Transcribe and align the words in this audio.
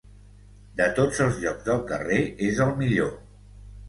De 0.77 0.85
tots 0.99 1.19
els 1.25 1.37
llocs 1.43 1.67
del 1.67 1.83
carrer, 1.91 2.21
és 2.47 2.63
el 2.65 2.73
millor. 2.81 3.13